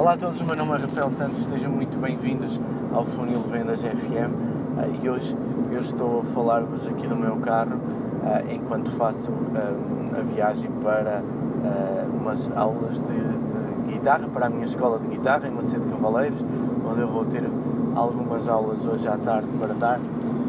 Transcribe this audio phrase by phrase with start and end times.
[0.00, 2.58] Olá a todos, meu nome é Rafael Santos, sejam muito bem-vindos
[2.90, 5.36] ao Funil Vendas FM uh, e hoje
[5.70, 11.22] eu estou a falar-vos aqui do meu carro uh, enquanto faço uh, a viagem para
[12.18, 16.42] umas aulas de, de, guitarra, para a minha escola de guitarra em Macedo Cavaleiros,
[16.90, 17.44] onde eu vou ter
[17.94, 20.00] algumas aulas hoje à tarde para dar.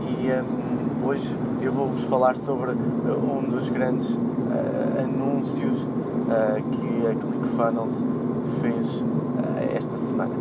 [0.08, 0.30] E
[1.06, 4.18] hoje eu vou-vos falar sobre um dos grandes
[4.98, 5.86] anúncios
[6.72, 8.02] que a ClickFunnels
[8.62, 9.04] fez
[9.82, 10.36] esta semana.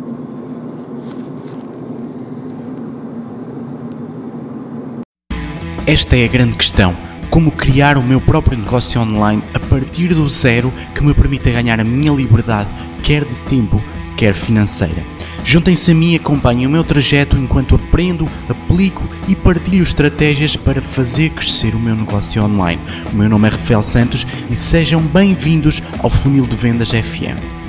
[5.87, 6.95] Esta é a grande questão.
[7.29, 11.79] Como criar o meu próprio negócio online a partir do zero que me permita ganhar
[11.79, 12.69] a minha liberdade,
[13.01, 13.81] quer de tempo,
[14.15, 15.03] quer financeira.
[15.43, 20.81] Juntem-se a mim e acompanhem o meu trajeto enquanto aprendo, aplico e partilho estratégias para
[20.81, 22.81] fazer crescer o meu negócio online.
[23.11, 27.60] O meu nome é Rafael Santos e sejam bem-vindos ao Funil de Vendas FM.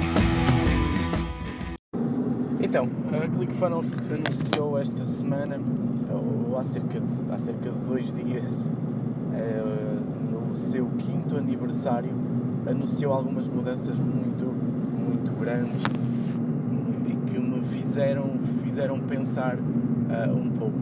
[3.83, 5.59] Anunciou esta semana,
[6.09, 8.65] ou há cerca de, há cerca de dois dias,
[9.35, 9.99] eh,
[10.31, 12.13] no seu quinto aniversário,
[12.65, 15.83] anunciou algumas mudanças muito, muito grandes
[17.07, 20.79] e que me fizeram, fizeram pensar uh, um pouco.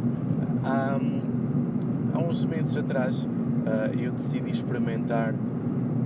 [0.62, 1.00] Há,
[2.12, 5.34] há uns meses atrás uh, eu decidi experimentar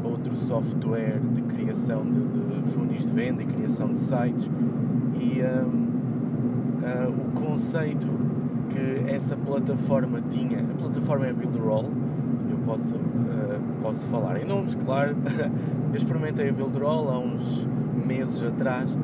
[0.05, 4.49] outro software de criação de, de funis de venda e criação de sites
[5.19, 5.84] e um,
[6.85, 8.07] uh, o conceito
[8.71, 11.91] que essa plataforma tinha, a plataforma é Builderall,
[12.51, 15.17] eu posso, uh, posso falar em nomes, claro,
[15.91, 17.67] eu experimentei a Builderall há uns
[18.07, 18.97] meses atrás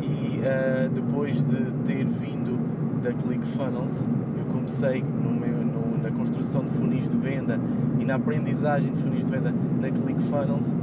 [0.00, 2.58] e uh, depois de ter vindo
[3.02, 4.06] da ClickFunnels,
[4.38, 7.58] eu comecei no meu, no, na construção de funis de venda
[7.98, 10.76] e na aprendizagem de funis de venda na ClickFunnels uh,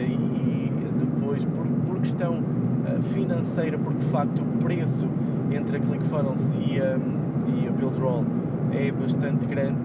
[0.00, 2.42] e depois por, por questão
[3.12, 5.08] financeira, porque de facto o preço
[5.50, 6.98] entre a ClickFunnels e a,
[7.48, 8.24] e a Buildroll
[8.72, 9.76] é bastante grande.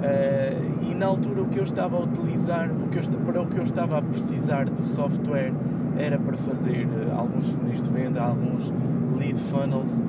[0.00, 3.46] Uh, e na altura o que eu estava a utilizar, o que eu, para o
[3.46, 5.52] que eu estava a precisar do software
[5.98, 8.72] era para fazer uh, alguns funis de venda, alguns
[9.18, 10.00] lead funnels,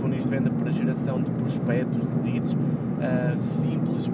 [0.00, 4.10] funis de venda para geração de prospectos, de leads uh, simples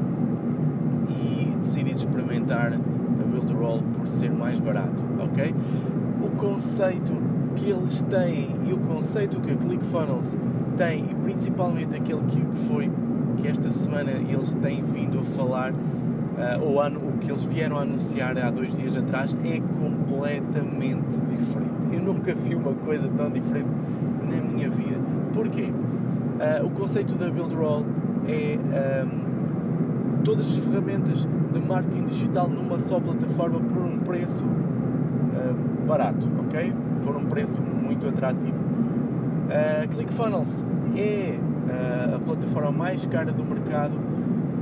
[1.08, 5.54] e decidi experimentar a Builderall por ser mais barato, ok?
[6.26, 7.12] O conceito
[7.54, 10.36] que eles têm e o conceito que a ClickFunnels
[10.76, 12.90] tem e principalmente aquele que foi
[13.36, 17.76] que esta semana eles têm vindo a falar uh, ou ano, o que eles vieram
[17.76, 21.92] a anunciar há dois dias atrás é completamente diferente.
[21.94, 23.68] Eu nunca vi uma coisa tão diferente
[24.28, 24.98] na minha vida.
[25.32, 25.70] Porquê?
[25.70, 27.86] Uh, o conceito da Buildroll
[28.26, 34.44] é um, todas as ferramentas de marketing digital numa só plataforma por um preço
[35.36, 36.72] uh, barato, ok?
[37.06, 38.56] por um preço muito atrativo.
[38.56, 40.64] Uh, ClickFunnels
[40.96, 43.94] é uh, a plataforma mais cara do mercado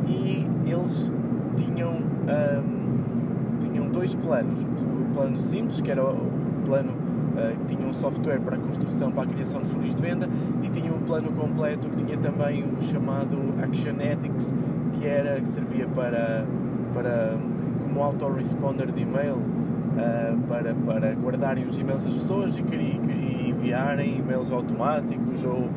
[0.06, 1.10] e eles
[1.56, 4.62] tinham, um, tinham dois planos.
[4.62, 6.30] O plano simples, que era o
[6.66, 10.02] plano uh, que tinha um software para a construção, para a criação de funis de
[10.02, 10.28] venda,
[10.62, 14.52] e tinha um plano completo que tinha também o chamado Actionetics,
[14.92, 16.44] que, era, que servia para,
[16.92, 17.38] para
[17.82, 19.53] como autoresponder de e-mail
[19.94, 25.68] uh, para, para guardarem os e-mails das pessoas e, e enviarem e-mails automáticos ou,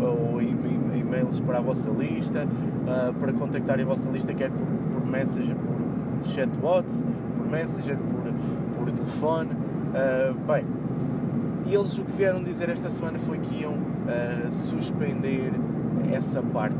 [0.00, 5.06] ou e-mails para a vossa lista, uh, para contactarem a vossa lista, quer por, por
[5.06, 7.04] Messenger, por chatbots,
[7.36, 9.50] por Messenger, por, por telefone.
[9.50, 10.64] Uh, bem,
[11.66, 13.74] e eles o que vieram dizer esta semana foi que iam
[14.50, 15.50] suspender
[16.12, 16.76] essa parte,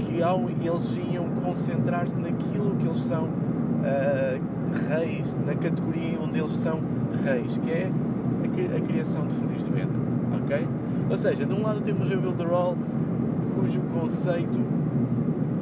[0.00, 3.28] que ao, eles iam concentrar-se naquilo que eles são
[4.88, 6.80] reis, na categoria onde eles são
[7.24, 7.90] reis, que é
[8.76, 9.92] a, criação de funis de venda,
[10.42, 10.66] ok?
[11.10, 12.76] Ou seja, de um lado temos a Builderall,
[13.58, 14.60] cujo conceito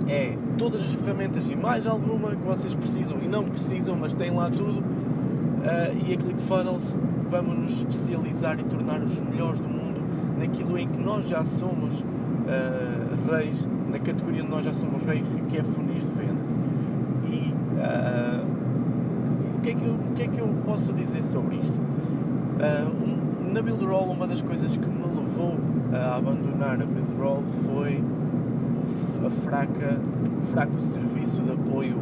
[0.08, 4.30] é todas as ferramentas e mais alguma que vocês precisam e não precisam, mas têm
[4.30, 6.96] lá tudo, uh, e a ClickFunnels
[7.28, 10.02] vamos nos especializar e tornar os melhores do mundo
[10.38, 15.24] naquilo em que nós já somos uh, reis, na categoria onde nós já somos reis,
[15.48, 16.31] que é funis de venda.
[17.82, 21.76] E uh, que é que eu, o que é que eu posso dizer sobre isto?
[21.76, 25.56] Uh, um, na Builderall, uma das coisas que me levou
[25.92, 28.02] a abandonar a Builderall foi
[29.24, 30.00] a fraca,
[30.40, 31.96] o fraco serviço de apoio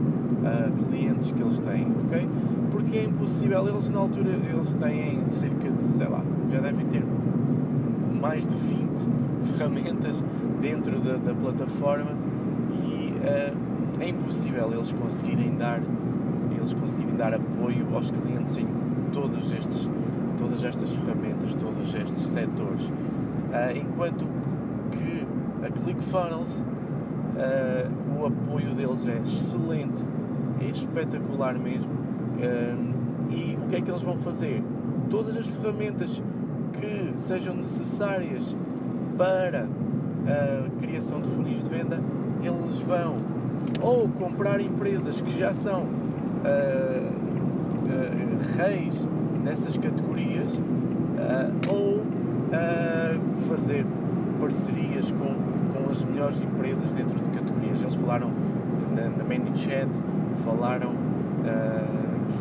[0.44, 2.28] a clientes que eles têm, ok?
[2.70, 7.02] Porque é impossível, eles na altura, eles têm cerca de, sei lá, já devem ter
[8.20, 9.08] mais de 20
[9.56, 10.22] ferramentas
[10.60, 12.12] dentro da, da plataforma
[12.72, 13.69] e uh,
[14.00, 15.80] é impossível eles conseguirem dar
[16.60, 18.66] eles conseguirem dar apoio aos clientes em
[19.12, 19.88] todos estes,
[20.38, 22.86] todas estas ferramentas, todos estes setores.
[22.88, 24.26] Uh, enquanto
[24.92, 25.26] que
[25.64, 30.02] a ClickFunnels, uh, o apoio deles é excelente,
[30.60, 31.92] é espetacular mesmo.
[31.92, 33.00] Uh,
[33.30, 34.62] e o que é que eles vão fazer?
[35.08, 36.22] Todas as ferramentas
[36.72, 38.56] que sejam necessárias
[39.16, 39.66] para
[40.26, 42.00] a criação de funis de venda,
[42.42, 43.16] eles vão
[43.80, 45.86] ou comprar empresas que já são uh,
[47.06, 49.06] uh, reis
[49.44, 52.00] nessas categorias uh, ou
[53.48, 53.86] fazer
[54.40, 55.34] parcerias com,
[55.72, 57.80] com as melhores empresas dentro de categorias.
[57.80, 58.30] Eles falaram
[58.94, 59.88] na, na ManyChat,
[60.44, 60.92] falaram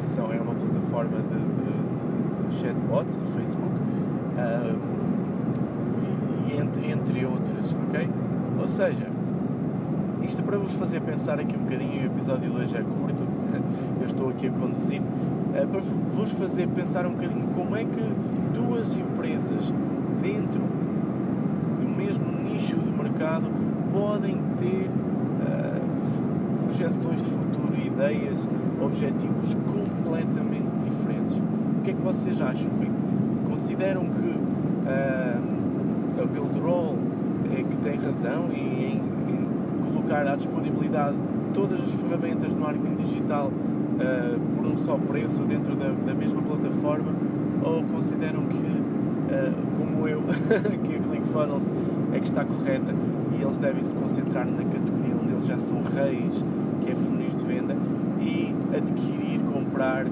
[0.02, 3.76] que são, é uma plataforma de, de, de chatbots no Facebook
[6.48, 8.10] e entre, entre outras, ok?
[8.60, 9.08] Ou seja,
[10.30, 13.24] isto para vos fazer pensar aqui um bocadinho, o episódio de hoje é curto,
[14.00, 15.02] eu estou aqui a conduzir,
[15.56, 18.14] é para vos fazer pensar um bocadinho como é que
[18.54, 19.74] duas empresas
[20.22, 20.62] dentro
[21.82, 23.50] do mesmo nicho de mercado
[23.92, 28.48] podem ter uh, projeções de futuro, ideias,
[28.80, 31.38] objetivos completamente diferentes.
[31.38, 32.70] O que é que vocês acham?
[33.50, 37.00] Consideram que uh, a Buildroll
[37.52, 39.09] é que tem razão em
[40.10, 41.16] colocar à disponibilidade
[41.54, 46.42] todas as ferramentas de marketing digital uh, por um só preço dentro da, da mesma
[46.42, 47.14] plataforma
[47.64, 50.24] ou consideram que, uh, como eu,
[50.84, 51.72] que a ClickFunnels
[52.12, 52.92] é que está correta
[53.38, 56.44] e eles devem se concentrar na categoria onde eles já são reis,
[56.82, 57.76] que é funis de venda,
[58.20, 60.06] e adquirir, comprar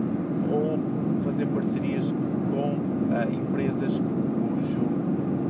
[0.52, 0.78] ou
[1.22, 2.14] fazer parcerias
[2.52, 4.80] com uh, empresas cujo,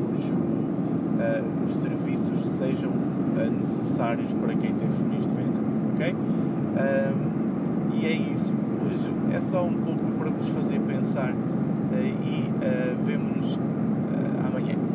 [0.10, 0.48] cujo
[1.66, 2.92] os serviços sejam
[3.38, 5.60] eh, necessários para quem tem funis de venda,
[5.94, 6.16] ok?
[6.16, 8.54] Um, e é isso.
[8.84, 11.34] Hoje é só um pouco para vos fazer pensar
[11.94, 13.60] eh, e uh, vemo-nos uh,
[14.48, 14.87] amanhã.